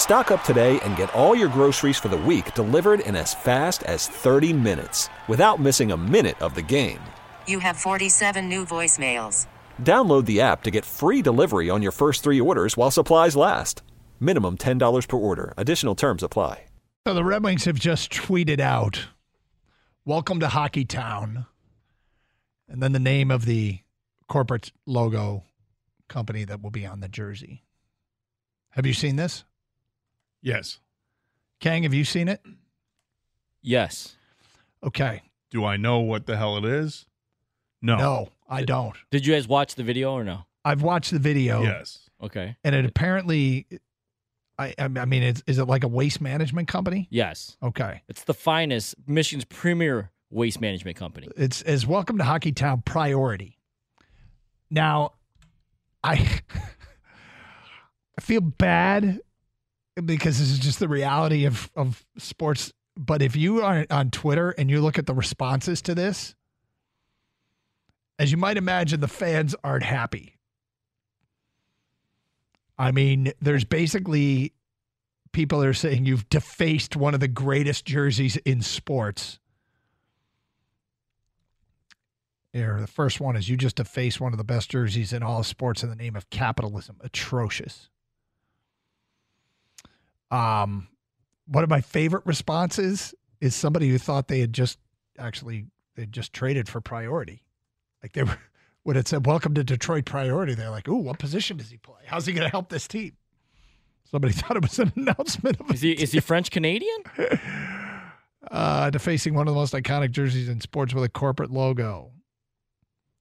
[0.00, 3.82] Stock up today and get all your groceries for the week delivered in as fast
[3.82, 6.98] as 30 minutes without missing a minute of the game.
[7.46, 9.46] You have 47 new voicemails.
[9.82, 13.82] Download the app to get free delivery on your first three orders while supplies last.
[14.18, 15.52] Minimum $10 per order.
[15.58, 16.64] Additional terms apply.
[17.06, 19.08] So the Red Wings have just tweeted out,
[20.06, 21.44] Welcome to Hockey Town.
[22.70, 23.80] And then the name of the
[24.28, 25.44] corporate logo
[26.08, 27.64] company that will be on the jersey.
[28.70, 29.44] Have you seen this?
[30.42, 30.78] Yes.
[31.60, 32.40] Kang, have you seen it?
[33.62, 34.16] Yes.
[34.82, 35.22] Okay.
[35.50, 37.06] Do I know what the hell it is?
[37.82, 37.96] No.
[37.96, 38.94] No, I don't.
[39.10, 40.44] Did you guys watch the video or no?
[40.64, 41.62] I've watched the video.
[41.62, 42.10] Yes.
[42.22, 42.56] Okay.
[42.64, 43.66] And it apparently,
[44.58, 47.08] I, I mean, it's, is it like a waste management company?
[47.10, 47.56] Yes.
[47.62, 48.02] Okay.
[48.08, 51.28] It's the finest, Michigan's premier waste management company.
[51.36, 53.58] It's as Welcome to Hockey Town priority.
[54.70, 55.12] Now,
[56.04, 56.40] I
[58.18, 59.20] I feel bad
[60.06, 62.72] because this is just the reality of of sports.
[62.96, 66.34] But if you are on Twitter and you look at the responses to this,
[68.18, 70.36] as you might imagine, the fans aren't happy.
[72.78, 74.54] I mean, there's basically
[75.32, 79.38] people are saying you've defaced one of the greatest jerseys in sports.
[82.52, 85.44] Here, the first one is you just defaced one of the best jerseys in all
[85.44, 86.96] sports in the name of capitalism.
[87.00, 87.89] Atrocious.
[90.30, 90.88] Um,
[91.46, 94.78] one of my favorite responses is somebody who thought they had just
[95.18, 97.42] actually they just traded for priority.
[98.02, 98.38] Like they were
[98.82, 102.02] when it said "Welcome to Detroit Priority," they're like, "Ooh, what position does he play?
[102.06, 103.16] How's he going to help this team?"
[104.10, 106.98] Somebody thought it was an announcement of Is he is he French Canadian?
[108.50, 112.12] uh, defacing one of the most iconic jerseys in sports with a corporate logo.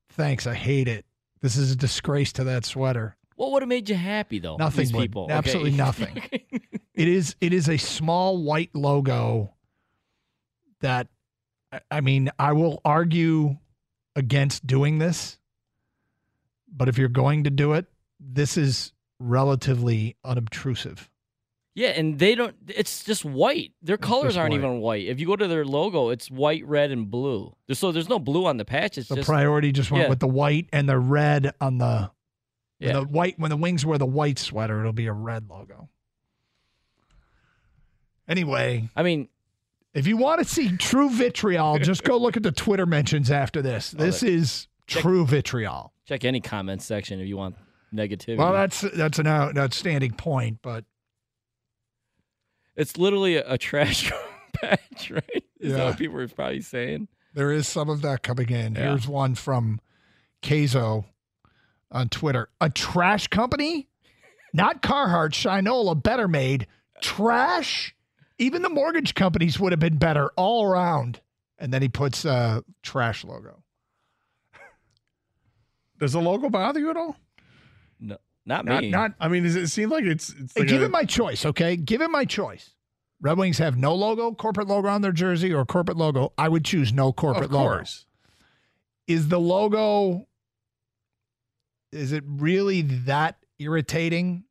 [0.10, 1.06] Thanks, I hate it.
[1.42, 3.16] This is a disgrace to that sweater.
[3.36, 4.58] What would have made you happy though?
[4.58, 5.02] Nothing would.
[5.02, 5.24] people.
[5.26, 5.34] Okay.
[5.34, 6.22] Absolutely nothing.
[7.00, 9.54] It is it is a small white logo
[10.82, 11.08] that
[11.90, 13.58] I- mean, I will argue
[14.16, 15.40] against doing this.
[16.72, 17.86] But if you're going to do it,
[18.20, 21.10] this is relatively unobtrusive.
[21.74, 22.56] yeah, and they don't.
[22.68, 23.72] It's just white.
[23.82, 24.58] Their colors aren't white.
[24.58, 25.08] even white.
[25.08, 27.56] If you go to their logo, it's white, red, and blue.
[27.72, 28.98] So there's no blue on the patch.
[28.98, 30.10] It's The just priority just went yeah.
[30.10, 32.12] with the white and the red on the
[32.80, 32.94] yeah.
[32.94, 35.90] the white when the wings wear the white sweater, it'll be a red logo.
[38.30, 39.28] Anyway, I mean,
[39.94, 43.62] if you want to see true vitriol, just go look at the Twitter mentions after
[43.62, 43.92] this.
[43.92, 45.92] This is true vitriol.
[46.06, 47.56] check any comment section if you want
[47.94, 48.38] negativity.
[48.38, 50.86] Well, that's that's an outstanding point, but
[52.76, 54.12] it's literally a, a trash
[54.54, 55.44] patch, right?
[55.60, 55.86] Is that Yeah.
[55.86, 57.08] what people are probably saying?
[57.34, 58.74] there is some of that coming in.
[58.76, 58.90] Yeah.
[58.90, 59.80] Here's one from
[60.42, 61.06] Kazo
[61.92, 62.50] on Twitter.
[62.60, 63.88] A trash company?
[64.52, 66.66] Not Carhartt, Shinola, Better Made.
[67.02, 67.96] Trash?
[68.40, 71.22] Even the mortgage companies would have been better all around.
[71.60, 73.62] And then he puts a trash logo.
[76.00, 77.18] Does the logo bother you at all?
[78.00, 78.90] No, not Not, me.
[78.90, 81.46] not I mean, does it seem like it's, it's like give a- it my choice,
[81.46, 81.76] okay?
[81.76, 82.72] Give it my choice.
[83.22, 86.32] Red Wings have no logo, corporate logo on their jersey, or corporate logo.
[86.38, 87.84] I would choose no corporate of logo.
[89.08, 90.26] Is the logo
[91.92, 94.46] is it really that irritating?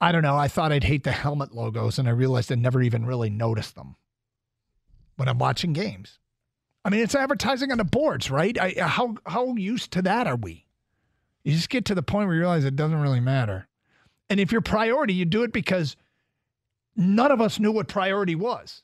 [0.00, 0.36] I don't know.
[0.36, 3.74] I thought I'd hate the helmet logos, and I realized I never even really noticed
[3.76, 3.96] them
[5.16, 6.18] when I'm watching games.
[6.84, 8.56] I mean, it's advertising on the boards, right?
[8.60, 10.66] I, how how used to that are we?
[11.44, 13.68] You just get to the point where you realize it doesn't really matter.
[14.28, 15.96] And if your priority, you do it because
[16.96, 18.82] none of us knew what priority was.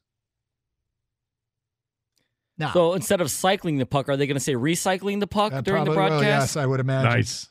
[2.59, 5.53] Now, So instead of cycling the puck, are they going to say recycling the puck
[5.53, 6.55] that during the probably will, broadcast?
[6.55, 7.11] yes, I would imagine.
[7.11, 7.49] Nice.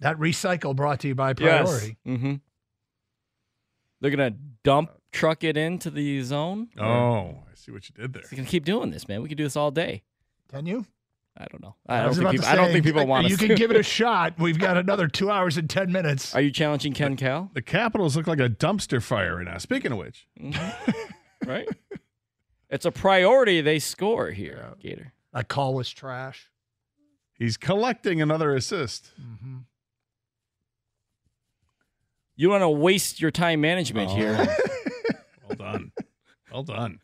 [0.00, 1.96] That recycle brought to you by Priority.
[2.06, 2.34] Mm-hmm.
[4.00, 6.68] They're going to dump truck it into the zone.
[6.78, 8.22] Oh, I see what you did there.
[8.30, 9.22] They can keep doing this, man.
[9.22, 10.02] We could do this all day.
[10.50, 10.84] Can you?
[11.36, 11.74] I don't know.
[11.88, 12.44] I don't think people.
[12.44, 13.40] to I don't think people want You us.
[13.40, 14.34] can give it a shot.
[14.38, 16.32] We've got another two hours and ten minutes.
[16.34, 17.50] Are you challenging Ken Cal?
[17.54, 19.58] The Capitals look like a dumpster fire right now.
[19.58, 20.28] Speaking of which,
[21.44, 21.66] right?
[22.70, 23.60] It's a priority.
[23.60, 25.12] They score here, Gator.
[25.32, 26.50] That call was trash.
[27.36, 29.10] he's collecting another assist.
[29.20, 29.56] Mm-hmm.
[32.36, 34.16] You don't want to waste your time management Oh.
[34.16, 34.56] here.
[35.46, 35.92] Well done.
[36.50, 37.00] Well done.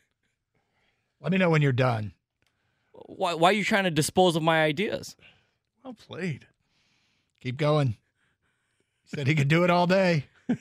[1.20, 2.14] Let me know when you're done.
[2.92, 5.14] why, why are you trying to dispose of my ideas?
[5.84, 6.46] Well played.
[7.40, 7.96] Keep going.
[9.04, 10.24] Said he could do it all day.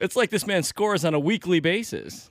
[0.00, 2.28] It's like this man scores on a weekly basis.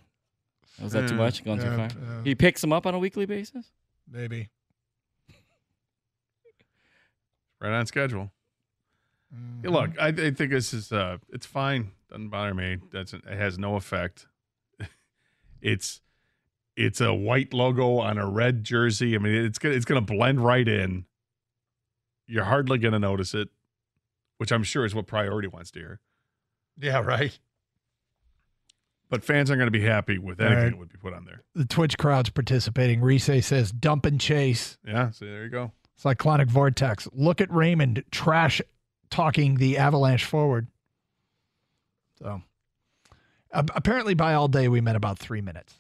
[0.80, 1.42] Oh, Was that too much?
[1.46, 2.02] Going too yeah, far?
[2.02, 2.22] yeah.
[2.26, 3.66] He picks them up on a weekly basis?
[4.12, 4.50] Maybe.
[7.62, 8.30] Right on schedule.
[9.34, 9.70] Mm-hmm.
[9.70, 11.92] Look, I, I think this is uh, it's fine.
[12.10, 12.78] Doesn't bother me.
[12.92, 14.28] Doesn't it has no effect.
[15.62, 16.02] it's
[16.76, 19.16] it's a white logo on a red jersey.
[19.16, 21.06] I mean, it's gonna it's gonna blend right in.
[22.28, 23.50] You're hardly gonna notice it,
[24.38, 26.00] which I'm sure is what Priority wants to hear.
[26.78, 27.38] Yeah, right.
[29.10, 30.70] But fans aren't gonna be happy with anything right.
[30.72, 31.44] that would be put on there.
[31.56, 33.02] The Twitch crowd's participating.
[33.02, 34.78] Reese says, dump and chase.
[34.86, 35.12] Yeah.
[35.12, 35.72] So there you go.
[35.98, 37.08] Cyclonic vortex.
[37.14, 38.62] Look at Raymond trash
[39.12, 40.68] talking the avalanche forward.
[42.20, 42.42] So
[43.52, 45.76] a- apparently by all day we meant about three minutes.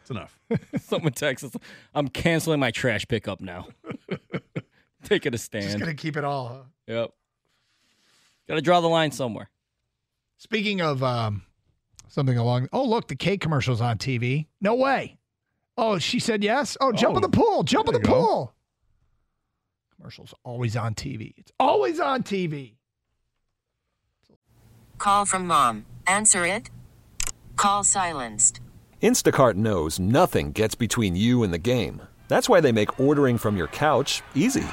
[0.00, 0.38] It's enough.
[0.80, 1.60] Someone texts us,
[1.94, 3.68] I'm canceling my trash pickup now.
[5.04, 5.62] Taking a stand.
[5.62, 5.80] Just stand.
[5.82, 6.48] gonna keep it all.
[6.48, 6.62] Huh?
[6.86, 7.10] Yep.
[8.48, 9.48] Got to draw the line somewhere.
[10.38, 11.42] Speaking of um,
[12.08, 14.46] something along, oh look, the cake commercial's on TV.
[14.60, 15.18] No way.
[15.76, 16.76] Oh, she said yes.
[16.80, 17.62] Oh, jump in Oh, the pool.
[17.62, 18.12] Jump in the you go.
[18.12, 18.54] pool.
[20.00, 21.34] Commercials always on TV.
[21.36, 22.76] It's always on TV.
[24.96, 25.84] Call from mom.
[26.06, 26.70] Answer it.
[27.56, 28.60] Call silenced.
[29.02, 32.00] Instacart knows nothing gets between you and the game.
[32.28, 34.64] That's why they make ordering from your couch easy.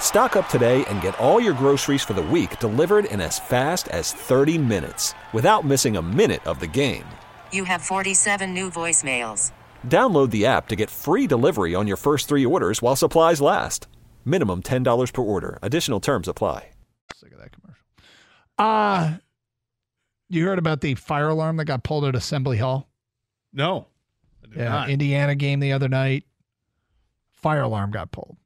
[0.00, 3.86] Stock up today and get all your groceries for the week delivered in as fast
[3.88, 7.04] as 30 minutes without missing a minute of the game.
[7.52, 9.52] You have 47 new voicemails.
[9.86, 13.86] Download the app to get free delivery on your first three orders while supplies last.
[14.24, 15.58] Minimum $10 per order.
[15.62, 16.70] Additional terms apply.
[17.14, 17.84] Sick of that commercial.
[18.58, 19.18] Uh
[20.28, 22.88] you heard about the fire alarm that got pulled at Assembly Hall?
[23.52, 23.86] No.
[24.44, 24.90] I did Yeah, not.
[24.90, 26.24] Indiana game the other night.
[27.30, 28.36] Fire alarm got pulled.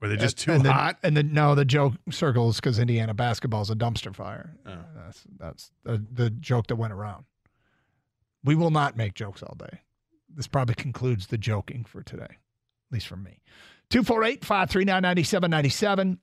[0.00, 0.98] Were they just too and the- hot?
[1.02, 4.54] and the no, the joke circles because Indiana basketball is a dumpster fire.
[4.64, 4.76] Oh.
[4.94, 7.24] That's that's the, the joke that went around.
[8.44, 9.80] We will not make jokes all day.
[10.36, 13.40] This probably concludes the joking for today, at least from me.
[13.90, 16.18] 248 539 9797.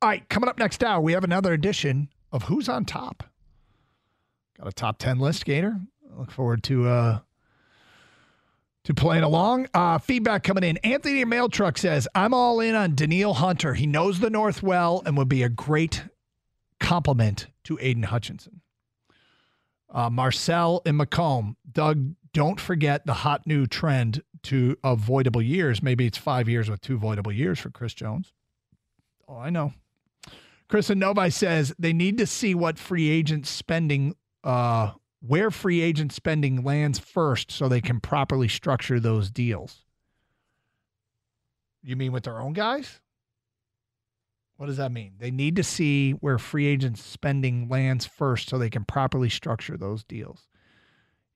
[0.00, 3.22] All right, coming up next hour, we have another edition of Who's on Top.
[4.58, 5.78] Got a top 10 list, Gator.
[6.12, 7.18] I look forward to uh
[8.84, 9.68] to playing along.
[9.74, 10.76] Uh, feedback coming in.
[10.78, 13.74] Anthony Mail Truck says, I'm all in on Danielle Hunter.
[13.74, 16.04] He knows the North well and would be a great
[16.80, 18.60] compliment to Aidan Hutchinson.
[19.88, 21.56] Uh, Marcel and Macomb.
[21.70, 25.82] Doug, don't forget the hot new trend to avoidable years.
[25.82, 28.32] Maybe it's five years with two voidable years for Chris Jones.
[29.28, 29.72] Oh, I know.
[30.68, 35.82] Chris and Novi says they need to see what free agent spending, uh, where free
[35.82, 39.84] agent spending lands first so they can properly structure those deals.
[41.82, 43.00] You mean with their own guys?
[44.56, 45.14] What does that mean?
[45.18, 49.76] They need to see where free agent spending lands first so they can properly structure
[49.76, 50.48] those deals.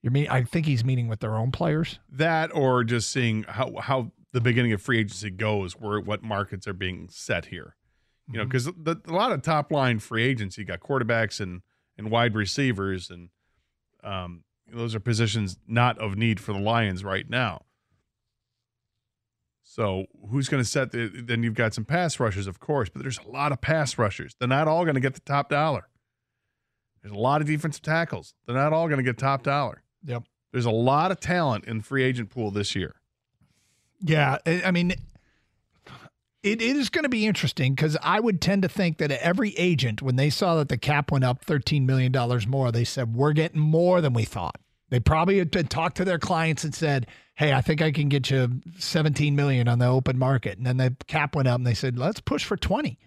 [0.07, 1.99] You mean I think he's meeting with their own players?
[2.09, 6.69] That or just seeing how how the beginning of free agency goes, where what markets
[6.69, 7.75] are being set here.
[8.31, 11.63] You know, because the a lot of top line free agency got quarterbacks and
[11.99, 13.31] and wide receivers, and
[14.05, 17.65] um, those are positions not of need for the Lions right now.
[19.65, 21.09] So who's going to set the?
[21.09, 24.37] Then you've got some pass rushers, of course, but there's a lot of pass rushers.
[24.39, 25.89] They're not all going to get the top dollar.
[27.03, 28.35] There's a lot of defensive tackles.
[28.47, 29.83] They're not all going to get top dollar.
[30.05, 30.25] Yep.
[30.53, 32.95] There's a lot of talent in the free agent pool this year.
[34.01, 34.95] Yeah, I mean,
[36.47, 39.51] it, it is going to be interesting because I would tend to think that every
[39.57, 42.13] agent, when they saw that the cap went up $13 million
[42.49, 44.57] more, they said, We're getting more than we thought.
[44.89, 48.31] They probably had talked to their clients and said, Hey, I think I can get
[48.31, 50.57] you 17 million on the open market.
[50.57, 52.99] And then the cap went up and they said, Let's push for 20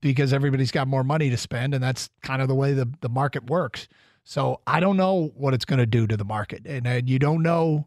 [0.00, 1.74] because everybody's got more money to spend.
[1.74, 3.88] And that's kind of the way the, the market works.
[4.28, 6.66] So I don't know what it's going to do to the market.
[6.66, 7.86] And uh, you don't know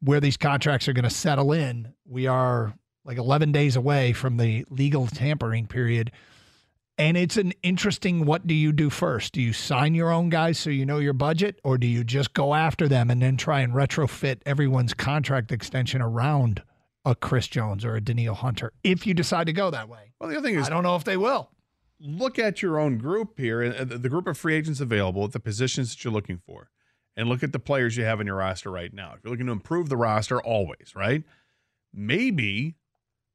[0.00, 1.94] where these contracts are going to settle in.
[2.04, 6.10] We are like 11 days away from the legal tampering period.
[6.98, 9.34] And it's an interesting what do you do first?
[9.34, 12.34] Do you sign your own guys so you know your budget, or do you just
[12.34, 16.64] go after them and then try and retrofit everyone's contract extension around
[17.04, 20.12] a Chris Jones or a Danielle Hunter if you decide to go that way?
[20.18, 21.50] Well, the other thing is, I don't know if they will.
[22.02, 25.40] Look at your own group here, and the group of free agents available, at the
[25.40, 26.70] positions that you're looking for,
[27.16, 29.14] and look at the players you have in your roster right now.
[29.14, 31.22] If you're looking to improve the roster, always right.
[31.94, 32.76] Maybe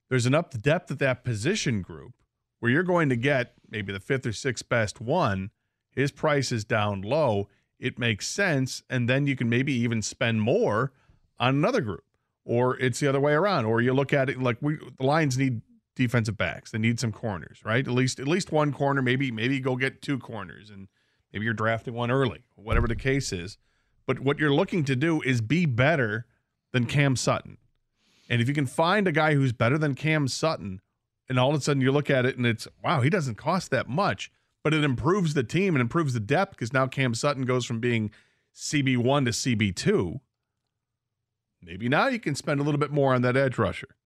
[0.10, 2.14] there's enough depth at that position group
[2.60, 5.52] where you're going to get maybe the fifth or sixth best one.
[5.92, 7.50] His price is down low.
[7.80, 10.92] It makes sense, and then you can maybe even spend more
[11.40, 12.04] on another group,
[12.44, 15.38] or it's the other way around, or you look at it like we the Lions
[15.38, 15.62] need
[15.98, 17.86] defensive backs, they need some corners, right?
[17.86, 20.88] At least at least one corner, maybe maybe go get two corners, and
[21.34, 23.58] maybe you're drafting one early, whatever the case is.
[24.06, 26.26] But what you're looking to do is be better
[26.72, 27.58] than Cam Sutton,
[28.30, 30.82] and if you can find a guy who's better than Cam Sutton,
[31.28, 33.72] and all of a sudden you look at it and it's wow, he doesn't cost
[33.72, 34.32] that much,
[34.64, 37.80] but it improves the team and improves the depth because now Cam Sutton goes from
[37.80, 38.12] being
[38.56, 40.22] CB1 to CB2
[41.68, 43.90] maybe now you can spend a little bit more on that edge rusher.